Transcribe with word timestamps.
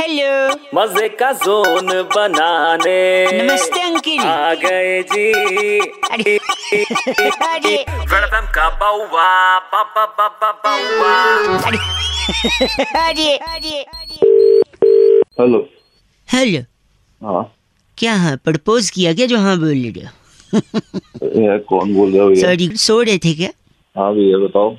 Hello 0.00 0.54
मज़े 0.74 1.08
का 1.20 1.30
zone 1.32 1.86
बनाने। 2.14 2.98
नमस्ते 3.32 3.80
अंकिल। 3.82 4.20
आ 4.20 4.54
गए 4.54 5.02
जी। 5.02 5.78
अरे 6.10 6.36
अरे। 7.46 7.74
वेलकम 8.12 8.46
का 8.54 8.68
बाउवा 8.80 9.26
बाबा 9.72 10.04
बाबा 10.18 10.50
बाउवा। 10.64 11.14
अरे 13.00 13.36
अरे 13.36 13.82
अरे। 13.82 14.20
हेलो। 15.40 15.68
हेलो। 16.28 16.60
हाँ। 17.22 17.42
क्या 17.98 18.14
हाँ 18.14 18.36
प्रपोज 18.44 18.90
किया 18.90 19.14
क्या 19.14 19.26
जो 19.26 19.38
हाँ 19.38 19.56
बोल 19.58 19.68
रहे 19.68 20.04
हो? 20.04 21.40
यार 21.42 21.58
कौन 21.68 21.94
बोल 21.94 22.14
रहा 22.16 22.24
हो 22.24 22.34
सॉरी 22.34 22.68
सो 22.76 23.00
रहे 23.02 23.18
थे 23.18 23.34
क्या? 23.34 23.50
हाँ 23.96 24.12
भैया 24.14 24.38
बताओ। 24.46 24.70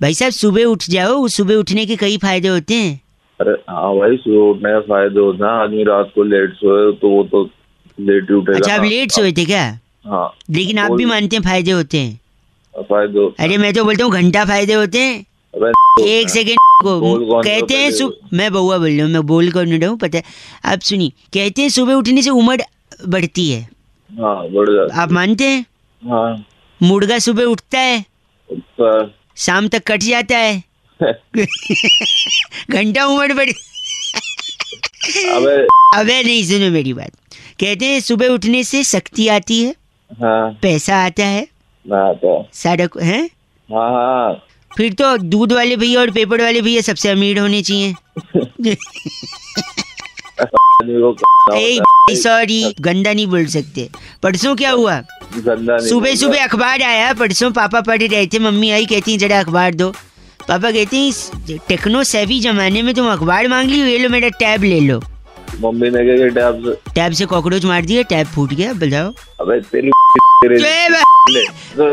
भाई 0.00 0.14
साहब 0.14 0.32
सुबह 0.32 0.64
उठ 0.64 0.84
जाओ 0.90 1.26
सुबह 1.28 1.54
उठने 1.54 1.86
के 1.86 1.96
कई 1.96 2.18
फ़ायदे 2.18 2.48
होते 2.48 2.74
हैं। 2.74 3.00
अरे 3.40 3.52
हाँ 3.70 3.94
भाई 3.98 4.16
सुबह 4.16 4.50
उठने 4.50 4.72
का 4.72 4.80
फ़ायदे 4.80 5.20
होते 5.20 5.44
हैं 5.44 5.50
आदमी 5.62 5.84
रात 5.84 6.10
को 6.14 6.22
लेट 6.22 6.52
सोए 6.54 6.92
तो 7.00 7.08
वो 7.10 7.22
तो 7.32 7.42
लेट 7.98 8.30
ही 8.30 8.34
उठेगा। 8.36 8.58
अच्छा 8.58 8.74
आप 8.74 8.84
लेट 8.84 9.10
सोए 9.10 9.32
थे 9.32 9.44
क्या? 9.44 9.62
हाँ। 10.06 10.28
लेकिन 10.50 10.78
आप 10.78 10.92
भी 10.92 11.04
मानते 11.04 11.36
हैं 11.36 11.42
फ़ायदे 11.42 11.70
होते 11.70 11.98
हैं? 11.98 12.20
फ़ायदे 12.74 13.18
होते 13.18 13.42
अरे 13.44 13.56
मैं 13.58 13.72
तो 13.74 13.84
बोलता 13.84 14.04
हूँ 14.04 14.12
घंटा 14.12 14.44
फ़ायदे 14.44 14.74
होते 14.74 14.98
हैं। 14.98 15.24
एक 16.04 16.30
सेकेंड 16.30 16.58
को 16.82 17.42
कहते 17.42 17.76
हैं? 17.76 17.90
सु- 17.90 18.10
मैं 18.32 18.52
बउआ 18.52 18.78
बोल 18.78 18.90
रहा 18.90 19.04
हूँ 19.04 19.12
मैं 19.12 19.22
बोल 19.26 19.50
कर 19.50 19.66
नहीं 19.66 19.80
रहा 19.80 19.90
हूँ 19.90 19.98
पता 19.98 20.18
है? 20.18 20.24
आप 20.64 20.78
सुनिए 20.80 21.08
कहते 21.34 21.62
हैं 21.62 21.68
सुबह 21.68 21.94
उठने 21.94 22.22
से 22.22 22.30
उम्र 22.30 22.64
बढ़ती 23.08 23.50
है। 23.50 23.60
हाँ 24.10 24.36
बढ़ 24.48 24.90
आप 24.92 25.12
मानते 25.12 25.44
हैं? 25.48 25.64
हाँ। 26.02 26.44
मुर्गा 26.82 27.18
सुबह 27.18 27.44
उठता 27.44 27.78
है। 27.78 28.04
शाम 29.36 29.68
तक 29.68 29.82
कट 29.86 30.00
जाता 30.02 30.38
है। 30.38 30.62
घंटा 32.70 33.04
उम्र 33.04 33.34
बढ़ 33.34 33.50
अबे 35.30 35.66
अबे 36.00 36.22
नहीं 36.22 36.44
सुनो 36.44 36.70
मेरी 36.70 36.92
बात। 36.92 37.10
कहते 37.60 37.86
हैं 37.86 38.00
सुबह 38.00 38.26
उठने 38.26 38.64
से 38.64 38.84
शक्ति 38.84 39.28
आती 39.28 39.62
है। 39.64 39.70
हाँ। 40.12 40.58
पैसा 40.62 40.96
आता 40.96 41.24
है। 41.24 41.48
ना 41.88 42.12
तो। 42.12 42.48
सारा 42.52 42.86
को- 42.86 43.02
हाँ? 43.04 43.28
हाँ 43.68 44.46
फिर 44.76 44.92
तो 44.92 45.16
दूध 45.16 45.52
वाले 45.52 45.76
भैया 45.76 46.00
और 46.00 46.10
पेपर 46.10 46.40
वाले 46.40 46.60
भैया 46.60 46.80
सबसे 46.80 47.08
अमीर 47.08 47.38
होने 47.38 47.62
चाहिए। 47.62 47.94
है। 51.52 52.16
सॉरी 52.16 52.72
गंदा 52.80 53.12
नहीं 53.12 53.26
बोल 53.26 53.46
सकते। 53.46 53.88
परसों 54.22 54.56
क्या 54.56 54.70
हुआ? 54.70 55.02
गंदा 55.36 55.78
सुबह 55.78 56.14
सुबह 56.14 56.44
अखबार 56.44 56.82
आया 56.82 57.12
परसों 57.12 57.50
पापा 57.50 57.80
पढ़ 57.80 58.02
रहे 58.02 58.26
थे 58.26 58.38
मम्मी 58.38 58.70
आई 58.70 58.86
कहती 58.86 59.10
हैं 59.10 59.18
जरा 59.18 59.40
अखबार 59.40 59.74
दो। 59.74 59.94
पापा 60.48 60.70
कहते 60.70 60.96
हैं 60.96 61.08
इस 61.08 61.30
टेक्नो 61.68 62.02
सेवी 62.04 62.40
जमाने 62.40 62.82
में 62.82 62.94
तुम 62.94 63.10
अखबार 63.12 63.48
मांग 63.48 63.70
ली 63.70 63.80
ये 63.90 63.98
लो 63.98 64.08
मेरा 64.08 64.28
टैब 64.40 64.62
ले 64.64 64.80
लो. 64.80 65.00
मम्मी 65.62 65.90
ने 65.90 66.02
किया 66.04 66.28
टैब 66.36 66.62
से 66.64 66.92
टैब 66.94 67.12
से 67.18 67.24
कॉकरोच 67.32 67.64
मार 67.64 67.84
दिया 67.90 68.02
टैब 68.12 68.26
फूट 68.34 68.54
गया 68.54 68.72
बताओ। 68.82 69.12
अबे 69.40 69.60
तेरी 69.72 69.90
तो 70.46 71.84